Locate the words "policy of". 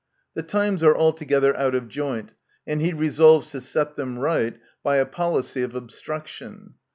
5.05-5.75